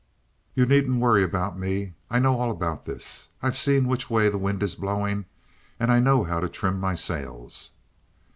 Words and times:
You 0.55 0.65
needn't 0.65 0.99
worry 0.99 1.21
about 1.23 1.59
me. 1.59 1.93
I 2.09 2.17
know 2.17 2.39
all 2.39 2.49
about 2.49 2.85
this. 2.85 3.27
I've 3.43 3.55
seen 3.55 3.87
which 3.87 4.09
way 4.09 4.29
the 4.29 4.39
wind 4.39 4.63
is 4.63 4.73
blowing, 4.73 5.25
and 5.79 5.91
I 5.91 5.99
know 5.99 6.23
how 6.23 6.39
to 6.39 6.49
trim 6.49 6.79
my 6.79 6.95
sails." 6.95 7.69